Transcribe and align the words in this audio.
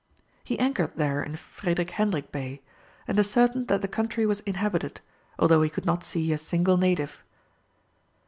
He 0.43 0.57
anchored 0.57 0.93
there 0.95 1.21
in 1.21 1.35
Fredrik 1.35 1.91
Hendrik 1.91 2.31
Bay, 2.31 2.63
and 3.07 3.19
ascertained 3.19 3.67
that 3.67 3.83
the 3.83 3.87
country 3.87 4.25
was 4.25 4.39
inhabited, 4.47 4.99
although 5.37 5.61
he 5.61 5.69
could 5.69 5.85
not 5.85 6.03
see 6.03 6.33
a 6.33 6.39
single 6.39 6.77
native. 6.77 7.23